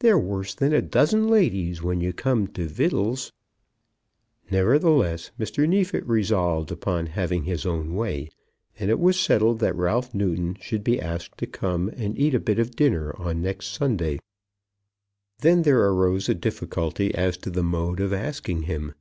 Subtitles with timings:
[0.00, 3.32] They're worse than a dozen ladies when you come to vittels."
[4.50, 5.68] Nevertheless Mr.
[5.68, 8.30] Neefit resolved upon having his own way,
[8.78, 12.40] and it was settled that Ralph Newton should be asked to come and eat a
[12.40, 14.20] bit of dinner on next Sunday.
[15.40, 18.94] Then there arose a difficulty as to the mode of asking him.